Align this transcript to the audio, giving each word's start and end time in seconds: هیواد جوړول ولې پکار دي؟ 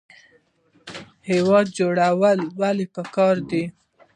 هیواد 1.29 1.65
جوړول 1.77 2.39
ولې 2.59 2.85
پکار 2.95 3.35
دي؟ 3.49 3.63